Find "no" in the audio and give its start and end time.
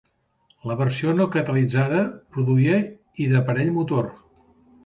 1.17-1.27